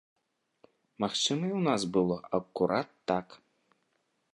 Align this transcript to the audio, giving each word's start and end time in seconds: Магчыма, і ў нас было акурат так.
Магчыма, 1.05 1.43
і 1.47 1.53
ў 1.59 1.61
нас 1.69 1.81
было 1.99 2.17
акурат 2.39 2.89
так. 3.13 3.27